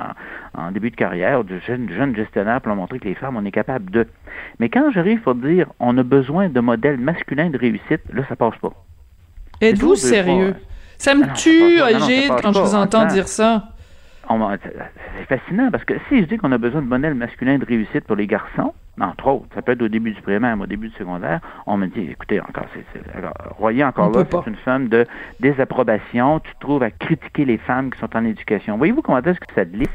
en, 0.52 0.72
début 0.72 0.90
de 0.90 0.96
carrière, 0.96 1.44
de 1.44 1.60
jeunes, 1.60 2.16
gestionnaires 2.16 2.60
pour 2.60 2.74
montrer 2.74 2.98
que 2.98 3.06
les 3.06 3.14
femmes, 3.14 3.36
on 3.36 3.44
est 3.44 3.52
capable 3.52 3.88
de. 3.92 4.04
Mais 4.58 4.68
quand 4.68 4.90
j'arrive 4.90 5.20
pour 5.20 5.36
dire, 5.36 5.68
on 5.78 5.96
a 5.96 6.02
besoin 6.02 6.48
de 6.48 6.58
modèles 6.58 6.98
masculins 6.98 7.50
de 7.50 7.58
réussite, 7.58 8.02
là, 8.12 8.24
ça 8.28 8.34
passe 8.34 8.56
pas. 8.56 8.72
Êtes-vous 9.60 9.96
sérieux? 9.96 10.54
Ça 10.98 11.14
me 11.14 11.32
tue, 11.34 11.80
Agide, 11.80 12.32
quand 12.42 12.52
je 12.52 12.60
vous 12.60 12.74
entends 12.74 13.06
dire 13.06 13.28
ça. 13.28 13.68
C'est 14.28 15.38
fascinant 15.38 15.70
parce 15.70 15.84
que 15.84 15.94
si 16.08 16.20
je 16.20 16.24
dis 16.26 16.36
qu'on 16.36 16.52
a 16.52 16.58
besoin 16.58 16.82
de 16.82 16.86
modèles 16.86 17.14
masculins 17.14 17.58
de 17.58 17.64
réussite 17.64 18.04
pour 18.04 18.16
les 18.16 18.26
garçons, 18.26 18.74
entre 19.00 19.26
autres, 19.28 19.46
ça 19.54 19.62
peut 19.62 19.72
être 19.72 19.82
au 19.82 19.88
début 19.88 20.10
du 20.10 20.20
primaire, 20.20 20.56
au 20.60 20.66
début 20.66 20.88
du 20.88 20.94
secondaire, 20.96 21.40
on 21.66 21.76
me 21.76 21.86
dit, 21.86 22.08
écoutez, 22.10 22.40
encore, 22.40 22.66
c'est, 22.74 23.00
Royer, 23.56 23.84
encore 23.84 24.10
là, 24.10 24.24
c'est 24.28 24.50
une 24.50 24.56
femme 24.56 24.88
de 24.88 25.06
désapprobation, 25.40 26.40
tu 26.40 26.52
te 26.54 26.60
trouves 26.60 26.82
à 26.82 26.90
critiquer 26.90 27.44
les 27.44 27.58
femmes 27.58 27.90
qui 27.90 27.98
sont 27.98 28.14
en 28.14 28.24
éducation. 28.24 28.76
Voyez-vous 28.76 29.02
comment 29.02 29.18
est-ce 29.18 29.38
que 29.38 29.54
ça 29.54 29.64
glisse? 29.64 29.88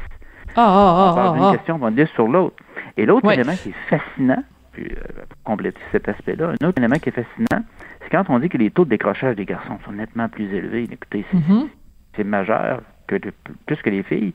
Ah, 0.56 0.62
ah, 0.66 1.10
on 1.10 1.14
parle 1.14 1.38
d'une 1.38 1.58
question, 1.58 1.78
on 1.80 1.90
glisse 1.90 2.10
sur 2.10 2.26
l'autre. 2.26 2.56
Et 2.96 3.06
l'autre 3.06 3.30
élément 3.30 3.54
qui 3.54 3.70
est 3.70 3.98
fascinant, 3.98 4.42
puis, 4.72 4.86
euh, 4.86 5.24
pour 5.28 5.42
compléter 5.44 5.80
cet 5.92 6.08
aspect-là, 6.08 6.52
un 6.60 6.66
autre 6.66 6.78
élément 6.78 6.96
qui 6.96 7.10
est 7.10 7.12
fascinant, 7.12 7.64
c'est 8.04 8.10
quand 8.10 8.24
on 8.28 8.38
dit 8.38 8.48
que 8.48 8.58
les 8.58 8.70
taux 8.70 8.84
de 8.84 8.90
décrochage 8.90 9.36
des 9.36 9.44
garçons 9.44 9.78
sont 9.84 9.92
nettement 9.92 10.28
plus 10.28 10.52
élevés. 10.52 10.84
Écoutez, 10.90 11.24
c'est, 11.30 12.22
mm-hmm. 12.22 12.26
majeur 12.26 12.82
que 13.06 13.16
plus 13.66 13.76
que 13.76 13.90
les 13.90 14.02
filles. 14.02 14.32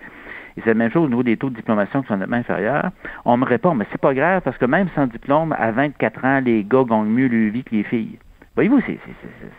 Et 0.58 0.62
c'est 0.62 0.70
la 0.70 0.74
même 0.74 0.92
chose 0.92 1.06
au 1.06 1.10
niveau 1.10 1.24
des 1.24 1.38
taux 1.38 1.50
de 1.50 1.56
diplomation 1.56 2.02
qui 2.02 2.08
sont 2.08 2.18
nettement 2.18 2.38
inférieurs. 2.38 2.90
On 3.26 3.38
me 3.38 3.46
répond, 3.46 3.76
mais 3.76 3.86
c'est 3.92 4.02
pas 4.02 4.14
grave 4.14 4.42
parce 4.44 4.58
que 4.58 4.66
même 4.66 4.90
sans 4.96 5.08
diplôme, 5.08 5.56
à 5.58 5.72
24 5.72 6.26
ans, 6.26 6.40
les 6.44 6.64
gars 6.64 6.84
gagnent 6.88 7.06
mieux 7.06 7.28
le 7.28 7.50
vie 7.50 7.64
que 7.64 7.76
les 7.76 7.84
filles. 7.84 8.18
Voyez-vous, 8.56 8.82
c'est. 8.86 9.00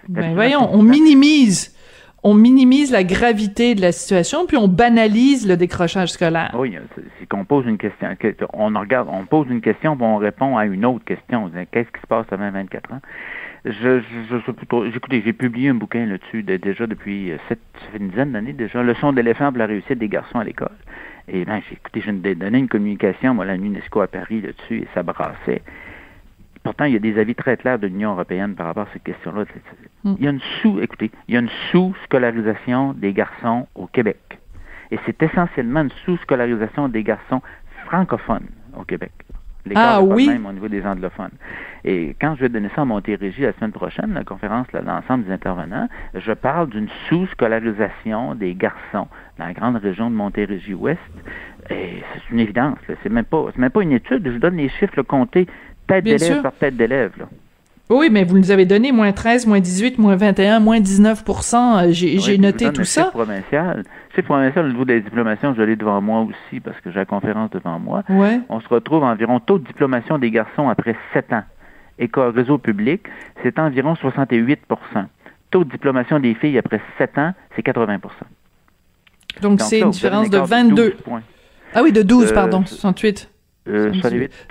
Ben 0.09 0.35
voyons, 0.35 0.69
on 0.73 0.83
minimise. 0.83 1.77
On 2.23 2.35
minimise 2.35 2.93
la 2.93 3.03
gravité 3.03 3.75
de 3.75 3.81
la 3.81 3.93
situation, 3.93 4.45
puis 4.47 4.59
on 4.59 4.69
banalise 4.69 5.49
le 5.49 5.57
décrochage 5.57 6.11
scolaire. 6.11 6.55
Oui, 6.55 6.77
c'est 7.19 7.27
qu'on 7.27 7.47
pose 7.47 7.65
une 7.65 7.79
question. 7.79 8.09
On 8.53 8.67
regarde, 8.79 9.09
on 9.11 9.25
pose 9.25 9.47
une 9.49 9.63
question, 9.63 9.97
puis 9.97 10.05
on 10.05 10.19
répond 10.19 10.59
à 10.59 10.67
une 10.67 10.85
autre 10.85 11.05
question. 11.07 11.51
Qu'est-ce 11.73 11.89
qui 11.89 12.01
se 12.03 12.07
passe 12.07 12.27
à 12.31 12.37
24 12.37 12.93
ans? 12.93 13.01
Je, 13.65 14.01
je, 14.01 14.51
plutôt. 14.53 14.85
Écoutez, 14.85 15.23
j'ai 15.25 15.33
publié 15.33 15.69
un 15.69 15.75
bouquin 15.75 16.07
là-dessus 16.07 16.43
déjà 16.43 16.87
depuis 16.87 17.33
euh, 17.33 17.37
sept, 17.49 17.61
une 17.99 18.09
dizaine 18.09 18.33
d'années 18.33 18.55
déjà. 18.55 18.83
Leçon 18.83 19.13
d'éléphant 19.13 19.51
pour 19.51 19.59
la 19.59 19.67
réussite 19.67 19.99
des 19.99 20.09
garçons 20.09 20.39
à 20.39 20.45
l'école. 20.45 20.77
Et 21.29 21.45
ben, 21.45 21.61
j'ai 21.69 21.75
écouté, 21.75 22.01
j'ai 22.01 22.35
donné 22.35 22.59
une 22.59 22.69
communication, 22.69 23.35
moi, 23.35 23.45
à 23.45 23.57
l'UNESCO 23.57 24.01
à 24.01 24.09
Paris 24.09 24.41
là-dessus, 24.41 24.79
et 24.79 24.89
ça 24.95 25.03
brassait. 25.03 25.63
pourtant, 26.65 26.87
il 26.87 26.95
y 26.95 26.97
a 26.97 26.99
des 26.99 27.19
avis 27.19 27.35
très 27.35 27.57
clairs 27.57 27.79
de 27.79 27.87
l'Union 27.87 28.13
européenne 28.13 28.55
par 28.55 28.67
rapport 28.67 28.85
à 28.85 28.93
cette 28.93 29.05
question-là. 29.05 29.45
Mm. 30.05 30.15
Il 30.19 30.25
y 30.25 30.27
a 30.27 30.31
une 30.31 30.41
sous, 30.61 30.81
écoutez, 30.81 31.11
il 31.29 31.35
y 31.35 31.37
a 31.37 31.41
une 31.41 31.51
sous-scolarisation 31.71 32.95
des 32.95 33.13
garçons 33.13 33.69
au 33.75 33.87
Québec. 33.87 34.39
Et 34.91 34.99
c'est 35.07 35.23
essentiellement 35.23 35.83
une 35.83 35.93
sous-scolarisation 36.05 36.89
des 36.89 37.05
garçons 37.05 37.43
francophones 37.85 38.49
au 38.77 38.85
Québec. 38.85 39.13
Ah 39.75 40.03
oui. 40.03 40.29
Même 40.29 40.47
au 40.47 40.53
niveau 40.53 40.69
des 40.69 40.85
anglophones. 40.85 41.33
Et 41.85 42.15
quand 42.21 42.35
je 42.37 42.43
vais 42.43 42.49
donner 42.49 42.71
ça 42.75 42.83
à 42.83 42.85
Montérégie 42.85 43.43
la 43.43 43.53
semaine 43.55 43.73
prochaine, 43.73 44.13
la 44.15 44.25
conférence 44.25 44.67
de 44.73 44.79
l'ensemble 44.79 45.25
des 45.25 45.33
intervenants, 45.33 45.89
je 46.15 46.33
parle 46.33 46.69
d'une 46.71 46.89
sous-scolarisation 47.09 48.35
des 48.35 48.55
garçons 48.55 49.09
dans 49.39 49.47
la 49.47 49.53
grande 49.53 49.77
région 49.77 50.11
de 50.11 50.15
Montérégie-Ouest. 50.17 51.01
Et 51.71 52.03
c'est 52.13 52.31
une 52.31 52.41
évidence. 52.41 52.79
C'est 53.03 53.11
même 53.11 53.25
pas, 53.25 53.47
même 53.57 53.71
pas 53.71 53.83
une 53.83 53.93
étude. 53.93 54.31
Je 54.31 54.39
donne 54.39 54.57
les 54.57 54.69
chiffres 54.69 55.03
comptés 55.03 55.47
tête 55.87 56.05
d'élève 56.05 56.43
par 56.43 56.53
tête 56.53 56.77
d'élève. 56.77 57.13
Oui, 57.91 58.09
mais 58.09 58.23
vous 58.23 58.39
nous 58.39 58.53
avez 58.53 58.67
donné 58.67 58.93
moins 58.93 59.11
13, 59.11 59.47
moins 59.47 59.59
18, 59.59 59.99
moins 59.99 60.15
21, 60.15 60.61
moins 60.61 60.79
19% 60.79 61.91
J'ai 61.91 62.39
noté 62.39 62.73
tout 62.73 62.85
ça. 62.85 63.07
Provincial. 63.07 63.83
C'est 64.15 64.23
provincial 64.23 64.65
au 64.65 64.69
niveau 64.69 64.85
des 64.85 65.01
diplomations, 65.01 65.55
je 65.55 65.63
l'ai 65.63 65.77
devant 65.77 66.01
moi 66.01 66.21
aussi 66.21 66.61
parce 66.61 66.81
que 66.81 66.91
j'ai 66.91 66.99
la 67.01 67.05
conférence 67.05 67.51
devant 67.51 67.79
moi. 67.79 68.03
Ouais. 68.09 68.41
On 68.49 68.61
se 68.61 68.69
retrouve 68.69 69.03
environ 69.03 69.41
taux 69.41 69.59
de 69.59 69.67
diplomation 69.67 70.19
des 70.19 70.31
garçons 70.31 70.69
après 70.69 70.97
7 71.13 71.33
ans. 71.33 71.43
École 71.99 72.31
réseau 72.31 72.59
public, 72.59 73.03
c'est 73.43 73.59
environ 73.59 73.95
68% 73.95 74.57
Taux 75.51 75.65
de 75.65 75.71
diplomation 75.71 76.21
des 76.21 76.35
filles 76.35 76.59
après 76.59 76.81
7 76.97 77.19
ans, 77.19 77.35
c'est 77.57 77.67
80% 77.67 77.99
Donc, 79.43 79.61
c'est 79.61 79.81
une 79.81 79.91
différence 79.91 80.31
de 80.31 80.39
22. 80.39 80.91
points. 81.05 81.23
Ah 81.75 81.83
oui, 81.83 81.93
de 81.93 82.03
12, 82.03 82.31
euh, 82.31 82.35
pardon, 82.35 82.65
68. 82.65 83.30
Euh, 83.71 83.93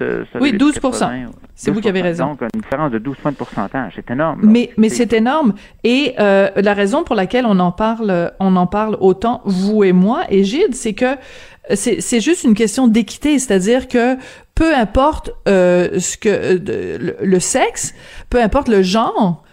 euh, 0.02 0.24
oui, 0.40 0.54
12% 0.54 1.10
C'est 1.56 1.72
vous 1.72 1.82
qui 1.82 1.90
avez 1.90 2.02
raison. 2.02 2.28
Donc, 2.28 2.42
une 2.54 2.62
différence 2.62 2.92
de 2.92 3.00
12 3.00 3.18
points 3.18 3.32
de 3.32 3.38
pourcentage. 3.38 3.94
C'est 3.96 4.12
énorme. 4.12 4.40
Mais, 4.44 4.72
mais 4.78 4.90
c'est 4.90 5.14
énorme. 5.14 5.54
Et 5.84 6.16
euh, 6.20 6.50
la 6.56 6.74
raison 6.74 7.04
pour 7.04 7.16
laquelle 7.16 7.46
on 7.46 7.60
en 7.60 7.72
parle, 7.72 8.32
on 8.40 8.56
en 8.56 8.68
parle 8.68 8.98
autant, 9.00 9.42
vous 9.46 9.84
et 9.84 9.92
moi, 9.92 10.24
et 10.30 10.44
Gide, 10.44 10.74
c'est 10.74 10.94
que 10.94 11.18
c'est 11.74 12.20
juste 12.20 12.46
une 12.46 12.56
question 12.56 12.88
d'équité. 12.88 13.38
C'est-à-dire 13.38 13.88
que 13.88 14.16
peu 14.56 14.74
importe 14.76 15.32
ce 15.46 16.18
que 16.18 16.60
le 17.24 17.40
sexe, 17.40 17.94
peu 18.30 18.42
importe 18.42 18.70
le 18.70 18.82
genre, 18.82 19.44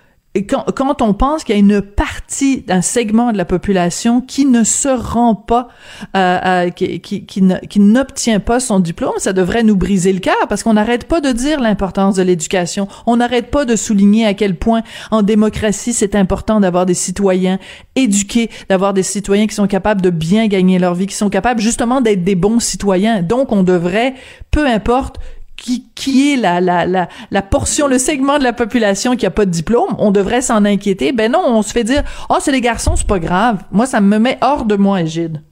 quand, 0.44 0.64
quand, 0.74 1.02
on 1.02 1.14
pense 1.14 1.44
qu'il 1.44 1.54
y 1.54 1.58
a 1.58 1.60
une 1.60 1.80
partie 1.80 2.62
d'un 2.62 2.82
segment 2.82 3.32
de 3.32 3.38
la 3.38 3.44
population 3.44 4.20
qui 4.20 4.44
ne 4.44 4.64
se 4.64 4.88
rend 4.88 5.34
pas, 5.34 5.68
euh, 6.16 6.70
qui, 6.70 7.00
qui, 7.00 7.24
qui 7.24 7.80
n'obtient 7.80 8.40
pas 8.40 8.60
son 8.60 8.80
diplôme, 8.80 9.14
ça 9.18 9.32
devrait 9.32 9.62
nous 9.62 9.76
briser 9.76 10.12
le 10.12 10.20
cœur 10.20 10.34
parce 10.48 10.62
qu'on 10.62 10.74
n'arrête 10.74 11.06
pas 11.06 11.20
de 11.20 11.32
dire 11.32 11.60
l'importance 11.60 12.16
de 12.16 12.22
l'éducation. 12.22 12.88
On 13.06 13.16
n'arrête 13.16 13.50
pas 13.50 13.64
de 13.64 13.76
souligner 13.76 14.26
à 14.26 14.34
quel 14.34 14.56
point 14.56 14.82
en 15.10 15.22
démocratie 15.22 15.92
c'est 15.92 16.14
important 16.14 16.60
d'avoir 16.60 16.86
des 16.86 16.94
citoyens 16.94 17.58
éduqués, 17.94 18.50
d'avoir 18.68 18.94
des 18.94 19.02
citoyens 19.02 19.46
qui 19.46 19.54
sont 19.54 19.66
capables 19.66 20.02
de 20.02 20.10
bien 20.10 20.46
gagner 20.46 20.78
leur 20.78 20.94
vie, 20.94 21.06
qui 21.06 21.14
sont 21.14 21.30
capables 21.30 21.60
justement 21.60 22.00
d'être 22.00 22.24
des 22.24 22.34
bons 22.34 22.60
citoyens. 22.60 23.22
Donc 23.22 23.52
on 23.52 23.62
devrait, 23.62 24.14
peu 24.50 24.66
importe 24.66 25.18
qui, 25.56 26.32
est 26.32 26.36
la, 26.36 26.60
la, 26.60 26.86
la, 26.86 27.08
la 27.30 27.42
portion, 27.42 27.88
le 27.88 27.98
segment 27.98 28.38
de 28.38 28.44
la 28.44 28.52
population 28.52 29.16
qui 29.16 29.26
a 29.26 29.30
pas 29.30 29.46
de 29.46 29.50
diplôme, 29.50 29.94
on 29.98 30.10
devrait 30.10 30.42
s'en 30.42 30.64
inquiéter. 30.64 31.12
Ben 31.12 31.32
non, 31.32 31.42
on 31.44 31.62
se 31.62 31.72
fait 31.72 31.84
dire, 31.84 32.02
oh, 32.28 32.36
c'est 32.40 32.52
les 32.52 32.60
garçons, 32.60 32.96
c'est 32.96 33.06
pas 33.06 33.18
grave. 33.18 33.64
Moi, 33.72 33.86
ça 33.86 34.00
me 34.00 34.18
met 34.18 34.38
hors 34.42 34.64
de 34.64 34.76
moi, 34.76 35.00
Égide. 35.00 35.42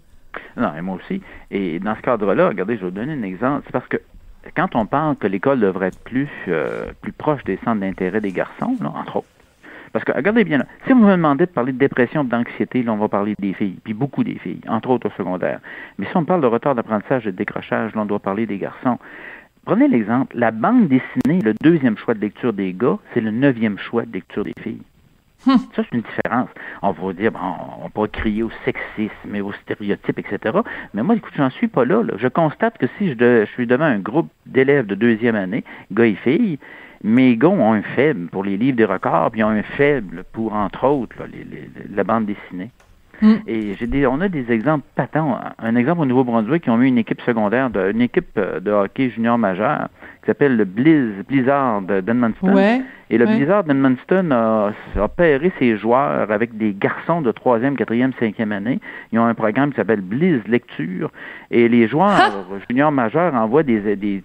Non, 0.56 0.70
et 0.76 0.82
moi 0.82 0.96
aussi. 0.96 1.20
Et 1.50 1.80
dans 1.80 1.96
ce 1.96 2.00
cadre-là, 2.02 2.48
regardez, 2.48 2.76
je 2.76 2.80
vais 2.80 2.86
vous 2.86 2.94
donner 2.94 3.12
un 3.12 3.22
exemple. 3.22 3.62
C'est 3.66 3.72
parce 3.72 3.88
que 3.88 3.96
quand 4.56 4.76
on 4.76 4.86
parle 4.86 5.16
que 5.16 5.26
l'école 5.26 5.60
devrait 5.60 5.88
être 5.88 5.98
plus, 6.00 6.28
euh, 6.48 6.86
plus 7.00 7.12
proche 7.12 7.42
des 7.44 7.58
centres 7.64 7.80
d'intérêt 7.80 8.20
des 8.20 8.32
garçons, 8.32 8.76
entre 8.84 9.16
autres, 9.16 9.26
parce 9.92 10.04
que, 10.04 10.10
regardez 10.10 10.42
bien, 10.42 10.58
là, 10.58 10.66
si 10.86 10.92
vous 10.92 10.98
me 10.98 11.12
demandez 11.12 11.46
de 11.46 11.50
parler 11.50 11.72
de 11.72 11.78
dépression, 11.78 12.24
d'anxiété, 12.24 12.82
là, 12.82 12.92
on 12.92 12.96
va 12.96 13.06
parler 13.06 13.36
des 13.38 13.52
filles, 13.52 13.78
puis 13.84 13.94
beaucoup 13.94 14.24
des 14.24 14.34
filles, 14.34 14.60
entre 14.66 14.90
autres 14.90 15.08
au 15.08 15.12
secondaire. 15.16 15.60
Mais 15.98 16.06
si 16.06 16.16
on 16.16 16.24
parle 16.24 16.40
de 16.40 16.48
retard 16.48 16.74
d'apprentissage 16.74 17.28
et 17.28 17.32
de 17.32 17.36
décrochage, 17.36 17.94
là, 17.94 18.02
on 18.02 18.04
doit 18.04 18.18
parler 18.18 18.44
des 18.44 18.58
garçons. 18.58 18.98
Prenez 19.64 19.88
l'exemple, 19.88 20.36
la 20.36 20.50
bande 20.50 20.88
dessinée, 20.88 21.40
le 21.42 21.54
deuxième 21.54 21.96
choix 21.96 22.12
de 22.12 22.20
lecture 22.20 22.52
des 22.52 22.74
gars, 22.74 22.98
c'est 23.12 23.20
le 23.22 23.30
neuvième 23.30 23.78
choix 23.78 24.04
de 24.04 24.12
lecture 24.12 24.44
des 24.44 24.52
filles. 24.60 24.82
Hmm. 25.46 25.56
Ça, 25.74 25.82
c'est 25.84 25.92
une 25.92 26.02
différence. 26.02 26.50
On 26.82 26.92
va 26.92 27.12
dire, 27.14 27.32
bon, 27.32 27.38
on 27.82 27.88
peut 27.88 28.06
crier 28.08 28.42
au 28.42 28.50
sexisme 28.64 29.34
et 29.34 29.40
aux 29.40 29.52
stéréotypes, 29.52 30.18
etc. 30.18 30.58
Mais 30.92 31.02
moi, 31.02 31.16
écoute, 31.16 31.32
j'en 31.36 31.50
suis 31.50 31.68
pas 31.68 31.84
là, 31.86 32.02
Je 32.16 32.28
constate 32.28 32.76
que 32.76 32.86
si 32.98 33.08
je, 33.08 33.46
suis 33.54 33.66
devant 33.66 33.84
un 33.84 33.98
groupe 33.98 34.28
d'élèves 34.44 34.86
de 34.86 34.94
deuxième 34.94 35.34
année, 35.34 35.64
gars 35.92 36.06
et 36.06 36.14
filles, 36.14 36.58
mes 37.02 37.36
gars 37.36 37.48
ont 37.48 37.72
un 37.72 37.82
faible 37.82 38.28
pour 38.28 38.44
les 38.44 38.56
livres 38.58 38.76
des 38.76 38.84
records, 38.84 39.30
puis 39.30 39.40
ils 39.40 39.44
ont 39.44 39.48
un 39.48 39.62
faible 39.62 40.24
pour, 40.32 40.54
entre 40.54 40.86
autres, 40.86 41.16
la 41.94 42.04
bande 42.04 42.26
dessinée. 42.26 42.70
Mm. 43.22 43.34
Et 43.46 43.74
j'ai 43.74 43.86
des, 43.86 44.06
on 44.06 44.20
a 44.20 44.28
des 44.28 44.50
exemples 44.50 44.84
patents. 44.94 45.38
Un 45.58 45.76
exemple 45.76 46.02
au 46.02 46.04
Nouveau-Brunswick, 46.04 46.64
qui 46.64 46.70
ont 46.70 46.80
eu 46.80 46.86
une 46.86 46.98
équipe 46.98 47.20
secondaire, 47.22 47.70
de, 47.70 47.90
une 47.90 48.00
équipe 48.00 48.36
euh, 48.36 48.60
de 48.60 48.70
hockey 48.70 49.10
junior 49.10 49.38
majeur, 49.38 49.88
qui 50.22 50.26
s'appelle 50.26 50.56
le 50.56 50.64
Blizz, 50.64 51.24
Blizzard 51.28 51.82
d'Edmundston. 51.82 52.56
et 53.10 53.18
le 53.18 53.26
Blizzard 53.26 53.64
d'Edmundston 53.64 54.30
a, 54.30 54.72
a 54.98 55.08
pairé 55.08 55.52
ses 55.58 55.76
joueurs 55.76 56.30
avec 56.30 56.56
des 56.56 56.74
garçons 56.74 57.20
de 57.20 57.30
3e, 57.30 57.76
4e, 57.76 58.12
5e 58.14 58.50
année. 58.50 58.80
Ils 59.12 59.18
ont 59.18 59.26
un 59.26 59.34
programme 59.34 59.70
qui 59.70 59.76
s'appelle 59.76 60.00
Blizz 60.00 60.40
Lecture. 60.46 61.10
Et 61.50 61.68
les 61.68 61.88
joueurs 61.88 62.46
junior 62.68 62.90
majeurs 62.90 63.34
envoient 63.34 63.62
des, 63.62 63.96
des 63.96 64.22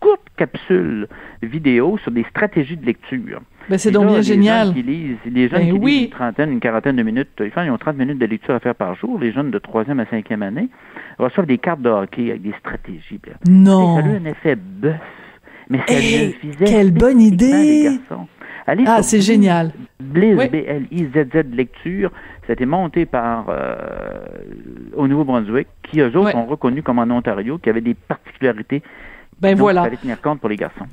courtes 0.00 0.28
capsules 0.36 1.08
vidéo 1.42 1.98
sur 1.98 2.10
des 2.10 2.24
stratégies 2.24 2.76
de 2.76 2.86
lecture. 2.86 3.40
Ben 3.68 3.78
c'est 3.78 3.90
donc 3.90 4.06
bien 4.06 4.20
génial. 4.20 4.66
Jeunes 4.66 4.74
qui 4.74 4.82
lisent, 4.82 5.16
les 5.26 5.48
jeunes 5.48 5.60
ben 5.60 5.80
qui 5.80 5.86
lisent 5.86 6.04
une 6.04 6.10
trentaine, 6.10 6.52
une 6.52 6.60
quarantaine 6.60 6.96
de 6.96 7.02
minutes, 7.02 7.28
ils 7.40 7.70
ont 7.70 7.78
30 7.78 7.96
minutes 7.96 8.18
de 8.18 8.26
lecture 8.26 8.54
à 8.54 8.60
faire 8.60 8.74
par 8.74 8.94
jour. 8.94 9.18
Les 9.18 9.32
jeunes 9.32 9.50
de 9.50 9.58
troisième 9.58 10.00
à 10.00 10.06
cinquième 10.06 10.42
année 10.42 10.68
reçoivent 11.18 11.46
des 11.46 11.58
cartes 11.58 11.82
de 11.82 11.88
hockey 11.88 12.30
avec 12.30 12.42
des 12.42 12.54
stratégies. 12.58 13.20
Non. 13.48 13.96
ça 13.96 14.04
a 14.04 14.08
eu 14.08 14.16
un 14.16 14.24
effet 14.24 14.56
bœuf. 14.56 14.96
Mais 15.70 15.78
ça 15.88 15.94
hey, 15.94 16.36
Quelle 16.64 16.92
bonne 16.92 17.20
idée! 17.20 17.98
Allez 18.66 18.84
ah, 18.86 19.02
c'est 19.02 19.20
génial. 19.20 19.72
Blizz, 20.00 20.36
B-L-I-Z-Z 20.36 21.54
lecture, 21.54 22.10
c'était 22.46 22.64
monté 22.64 23.04
par 23.04 23.46
euh, 23.50 23.76
au 24.94 25.06
Nouveau-Brunswick, 25.06 25.68
qui 25.82 26.00
eux 26.00 26.16
autres 26.16 26.34
ont 26.34 26.46
reconnu 26.46 26.82
comme 26.82 26.98
en 26.98 27.10
Ontario, 27.10 27.58
qui 27.58 27.68
avait 27.68 27.82
des 27.82 27.94
particularités 27.94 28.82
ben 29.40 29.56
voilà. 29.56 29.82
Il 29.82 29.84
fallait 29.84 29.96
tenir 29.96 30.20
compte 30.20 30.40
pour 30.40 30.48
les 30.48 30.56
garçons. 30.56 30.86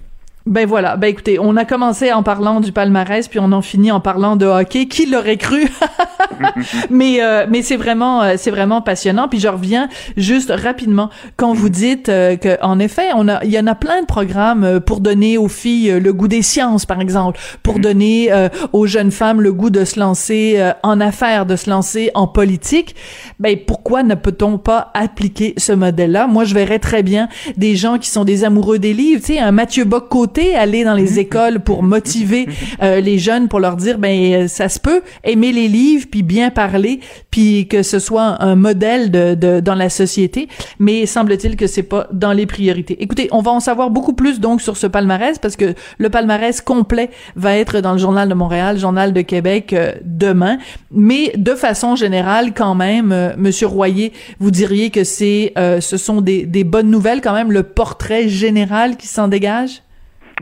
Ben 0.47 0.65
voilà, 0.65 0.97
ben 0.97 1.07
écoutez, 1.07 1.37
on 1.39 1.55
a 1.55 1.65
commencé 1.65 2.11
en 2.11 2.23
parlant 2.23 2.61
du 2.61 2.71
palmarès, 2.71 3.27
puis 3.27 3.39
on 3.39 3.51
en 3.51 3.61
finit 3.61 3.91
en 3.91 3.99
parlant 3.99 4.35
de 4.35 4.45
hockey. 4.45 4.87
Qui 4.87 5.05
l'aurait 5.05 5.37
cru? 5.37 5.69
Mais 6.89 7.21
euh, 7.21 7.45
mais 7.49 7.61
c'est 7.61 7.77
vraiment 7.77 8.21
euh, 8.23 8.33
c'est 8.37 8.51
vraiment 8.51 8.81
passionnant. 8.81 9.27
Puis 9.27 9.39
je 9.39 9.47
reviens 9.47 9.89
juste 10.17 10.51
rapidement 10.55 11.09
quand 11.37 11.53
vous 11.53 11.69
dites 11.69 12.09
euh, 12.09 12.35
que 12.35 12.57
en 12.61 12.79
effet, 12.79 13.09
on 13.15 13.27
a 13.27 13.43
il 13.43 13.51
y 13.51 13.59
en 13.59 13.67
a 13.67 13.75
plein 13.75 14.01
de 14.01 14.05
programmes 14.05 14.79
pour 14.79 14.99
donner 14.99 15.37
aux 15.37 15.47
filles 15.47 15.99
le 15.99 16.13
goût 16.13 16.27
des 16.27 16.41
sciences, 16.41 16.85
par 16.85 17.01
exemple, 17.01 17.39
pour 17.63 17.77
mm-hmm. 17.77 17.81
donner 17.81 18.49
aux 18.73 18.85
jeunes 18.85 19.11
femmes 19.11 19.41
le 19.41 19.53
goût 19.53 19.69
de 19.69 19.85
se 19.85 19.99
lancer 19.99 20.71
en 20.83 20.99
affaires, 20.99 21.45
de 21.45 21.55
se 21.55 21.69
lancer 21.69 22.11
en 22.13 22.27
politique. 22.27 22.95
Ben 23.39 23.57
pourquoi 23.65 24.03
ne 24.03 24.15
peut-on 24.15 24.57
pas 24.57 24.91
appliquer 24.93 25.53
ce 25.57 25.71
modèle-là? 25.71 26.27
Moi, 26.27 26.45
je 26.45 26.53
verrais 26.53 26.79
très 26.79 27.03
bien 27.03 27.29
des 27.57 27.75
gens 27.75 27.97
qui 27.97 28.09
sont 28.09 28.23
des 28.23 28.43
amoureux 28.43 28.79
des 28.79 28.93
livres, 28.93 29.21
tu 29.21 29.33
sais, 29.33 29.39
un 29.39 29.51
Mathieu 29.51 29.85
Bock 29.85 30.09
aller 30.55 30.83
dans 30.83 30.93
les 30.93 31.19
écoles 31.19 31.59
pour 31.59 31.83
motiver 31.83 32.47
euh, 32.81 32.99
les 32.99 33.17
jeunes, 33.17 33.47
pour 33.47 33.59
leur 33.59 33.75
dire 33.75 33.97
ben 33.97 34.47
ça 34.47 34.69
se 34.69 34.79
peut 34.79 35.01
aimer 35.23 35.51
les 35.51 35.67
livres 35.67 36.07
puis 36.09 36.20
bien 36.21 36.49
parler, 36.49 36.99
puis 37.29 37.67
que 37.67 37.83
ce 37.83 37.99
soit 37.99 38.41
un 38.43 38.55
modèle 38.55 39.11
de, 39.11 39.35
de 39.35 39.59
dans 39.59 39.75
la 39.75 39.89
société. 39.89 40.47
Mais 40.79 41.05
semble-t-il 41.05 41.55
que 41.55 41.67
c'est 41.67 41.83
pas 41.83 42.07
dans 42.11 42.33
les 42.33 42.45
priorités. 42.45 43.01
Écoutez, 43.01 43.27
on 43.31 43.41
va 43.41 43.51
en 43.51 43.59
savoir 43.59 43.89
beaucoup 43.89 44.13
plus 44.13 44.39
donc 44.39 44.61
sur 44.61 44.77
ce 44.77 44.87
palmarès 44.87 45.39
parce 45.39 45.55
que 45.55 45.73
le 45.97 46.09
palmarès 46.09 46.61
complet 46.61 47.09
va 47.35 47.57
être 47.57 47.81
dans 47.81 47.93
le 47.93 47.97
journal 47.97 48.29
de 48.29 48.33
Montréal, 48.33 48.77
journal 48.77 49.13
de 49.13 49.21
Québec 49.21 49.73
euh, 49.73 49.93
demain. 50.03 50.57
Mais 50.91 51.31
de 51.35 51.55
façon 51.55 51.95
générale, 51.95 52.53
quand 52.53 52.75
même, 52.75 53.11
euh, 53.11 53.33
Monsieur 53.37 53.67
Royer, 53.67 54.13
vous 54.39 54.51
diriez 54.51 54.89
que 54.89 55.03
c'est, 55.03 55.53
ce 55.57 55.97
sont 55.97 56.21
des, 56.21 56.45
des 56.45 56.63
bonnes 56.63 56.89
nouvelles 56.89 57.21
quand 57.21 57.33
même, 57.33 57.51
le 57.51 57.63
portrait 57.63 58.27
général 58.29 58.97
qui 58.97 59.07
s'en 59.07 59.27
dégage? 59.27 59.81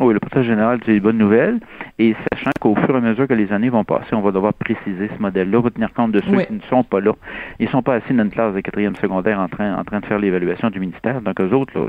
Oui, 0.02 0.14
le 0.14 0.20
portrait 0.20 0.44
général, 0.44 0.80
c'est 0.86 0.94
une 0.94 1.00
bonne 1.00 1.18
nouvelle. 1.18 1.60
Et 1.98 2.16
sachant 2.32 2.52
qu'au 2.62 2.76
fur 2.76 2.96
et 2.96 2.98
à 2.98 3.02
mesure 3.02 3.28
que 3.28 3.34
les 3.34 3.52
années 3.52 3.70
vont 3.70 3.84
passer, 3.84 4.14
on 4.14 4.22
va 4.22 4.32
devoir 4.32 4.54
préciser 4.54 5.10
ce 5.14 5.22
modèle-là, 5.22 5.60
retenir 5.60 5.94
compte 5.94 6.14
de 6.14 6.22
ceux 6.22 6.42
qui 6.44 6.54
ne 6.54 6.62
sont 6.70 6.84
pas 6.84 7.02
là. 7.02 7.12
Ils 7.60 7.66
ne 7.66 7.72
sont 7.72 7.82
pas 7.82 7.96
assis 7.96 8.14
dans 8.14 8.24
une 8.24 8.30
classe 8.30 8.54
de 8.54 8.62
quatrième 8.62 8.96
secondaire 8.96 9.40
en 9.40 9.50
train, 9.50 9.76
en 9.76 9.84
train 9.84 10.00
de 10.00 10.06
faire 10.06 10.20
l'évaluation 10.20 10.70
du 10.70 10.80
ministère. 10.80 11.22
Donc, 11.22 11.42
eux 11.42 11.54
autres, 11.54 11.78
là, 11.78 11.88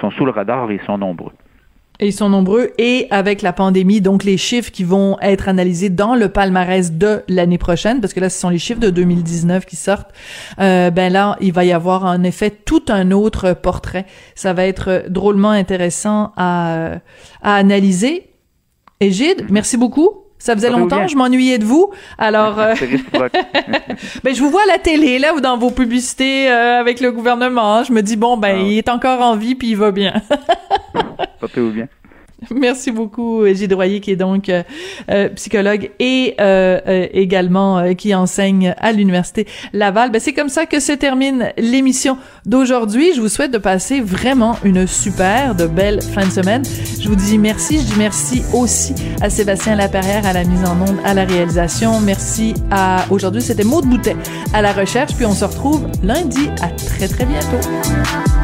sont 0.00 0.10
sous 0.10 0.24
le 0.24 0.32
radar 0.32 0.70
et 0.70 0.74
ils 0.74 0.82
sont 0.82 0.98
nombreux. 0.98 1.32
Ils 2.02 2.12
sont 2.14 2.30
nombreux 2.30 2.70
et 2.78 3.06
avec 3.10 3.42
la 3.42 3.52
pandémie, 3.52 4.00
donc 4.00 4.24
les 4.24 4.38
chiffres 4.38 4.70
qui 4.70 4.84
vont 4.84 5.18
être 5.20 5.48
analysés 5.48 5.90
dans 5.90 6.14
le 6.14 6.28
palmarès 6.30 6.92
de 6.92 7.22
l'année 7.28 7.58
prochaine, 7.58 8.00
parce 8.00 8.14
que 8.14 8.20
là 8.20 8.30
ce 8.30 8.38
sont 8.38 8.48
les 8.48 8.58
chiffres 8.58 8.80
de 8.80 8.90
2019 8.90 9.66
qui 9.66 9.76
sortent, 9.76 10.10
euh, 10.60 10.90
ben 10.90 11.12
là 11.12 11.36
il 11.40 11.52
va 11.52 11.64
y 11.64 11.72
avoir 11.72 12.04
en 12.04 12.22
effet 12.22 12.50
tout 12.50 12.84
un 12.88 13.10
autre 13.10 13.52
portrait. 13.52 14.06
Ça 14.34 14.54
va 14.54 14.64
être 14.64 15.04
drôlement 15.08 15.50
intéressant 15.50 16.32
à, 16.36 17.00
à 17.42 17.54
analyser. 17.54 18.30
Égide, 19.00 19.46
merci 19.50 19.76
beaucoup. 19.76 20.19
Ça 20.40 20.54
faisait 20.54 20.70
longtemps, 20.70 21.06
je 21.06 21.16
m'ennuyais 21.16 21.58
de 21.58 21.64
vous. 21.64 21.90
Alors, 22.16 22.58
euh... 22.58 22.74
ben 24.24 24.34
je 24.34 24.40
vous 24.40 24.50
vois 24.50 24.62
à 24.62 24.66
la 24.66 24.78
télé 24.78 25.18
là 25.18 25.34
ou 25.34 25.40
dans 25.40 25.58
vos 25.58 25.70
publicités 25.70 26.50
euh, 26.50 26.80
avec 26.80 27.00
le 27.00 27.12
gouvernement. 27.12 27.84
Je 27.84 27.92
me 27.92 28.00
dis 28.00 28.16
bon 28.16 28.38
ben 28.38 28.56
ah 28.58 28.62
il 28.66 28.78
est 28.78 28.88
encore 28.88 29.20
en 29.20 29.36
vie 29.36 29.54
puis 29.54 29.68
il 29.68 29.76
va 29.76 29.90
bien. 29.90 30.14
Ou 31.56 31.70
bien? 31.70 31.88
Merci 32.54 32.90
beaucoup, 32.90 33.46
Gilles 33.46 33.74
Royer, 33.74 34.00
qui 34.00 34.12
est 34.12 34.16
donc 34.16 34.48
euh, 34.48 34.62
euh 35.10 35.28
psychologue 35.30 35.90
et 35.98 36.34
euh, 36.40 36.80
euh 36.86 37.06
également 37.12 37.78
euh, 37.78 37.92
qui 37.94 38.14
enseigne 38.14 38.74
à 38.78 38.92
l'Université 38.92 39.46
Laval. 39.72 40.10
Ben, 40.10 40.20
c'est 40.20 40.32
comme 40.32 40.48
ça 40.48 40.66
que 40.66 40.80
se 40.80 40.92
termine 40.92 41.52
l'émission 41.58 42.16
d'aujourd'hui. 42.46 43.12
Je 43.14 43.20
vous 43.20 43.28
souhaite 43.28 43.50
de 43.50 43.58
passer 43.58 44.00
vraiment 44.00 44.56
une 44.64 44.86
super, 44.86 45.54
de 45.54 45.66
belle 45.66 46.02
fin 46.02 46.26
de 46.26 46.30
semaine. 46.30 46.62
Je 47.00 47.08
vous 47.08 47.16
dis 47.16 47.38
merci. 47.38 47.78
Je 47.78 47.84
dis 47.84 47.98
merci 47.98 48.42
aussi 48.54 48.94
à 49.20 49.28
Sébastien 49.28 49.76
Laperrière 49.76 50.26
à 50.26 50.32
la 50.32 50.44
mise 50.44 50.64
en 50.64 50.80
onde, 50.80 50.96
à 51.04 51.14
la 51.14 51.24
réalisation. 51.24 52.00
Merci 52.00 52.54
à, 52.70 53.04
aujourd'hui, 53.10 53.42
c'était 53.42 53.64
Maud 53.64 53.86
Boutet 53.86 54.16
à 54.54 54.62
la 54.62 54.72
recherche. 54.72 55.14
Puis 55.14 55.26
on 55.26 55.34
se 55.34 55.44
retrouve 55.44 55.86
lundi. 56.02 56.48
À 56.62 56.68
très, 56.68 57.08
très 57.08 57.26
bientôt. 57.26 58.39